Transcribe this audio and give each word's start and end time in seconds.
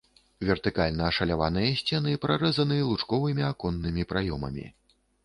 Вертыкальна 0.47 1.09
ашаляваныя 1.09 1.75
сцены 1.81 2.13
прарэзаны 2.23 2.79
лучковымі 2.89 3.47
аконнымі 3.51 4.07
праёмамі. 4.15 4.65